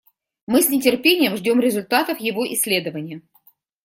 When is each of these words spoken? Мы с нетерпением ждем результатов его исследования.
Мы 0.47 0.63
с 0.63 0.69
нетерпением 0.69 1.37
ждем 1.37 1.59
результатов 1.59 2.19
его 2.19 2.43
исследования. 2.51 3.21